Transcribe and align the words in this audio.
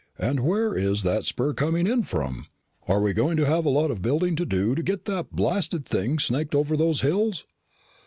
And 0.17 0.39
where 0.39 0.75
is 0.75 1.03
that 1.03 1.25
spur 1.25 1.53
coming 1.53 1.85
in 1.85 2.01
from? 2.01 2.47
Are 2.87 2.99
we 3.01 3.13
going 3.13 3.37
to 3.37 3.45
have 3.45 3.65
a 3.65 3.69
lot 3.69 3.91
of 3.91 4.01
building 4.01 4.35
to 4.37 4.45
do 4.47 4.73
to 4.73 4.81
get 4.81 5.05
that 5.05 5.29
blasted 5.29 5.85
thing 5.85 6.17
snaked 6.17 6.55
over 6.55 6.75
those 6.75 7.01
hills?" 7.01 7.45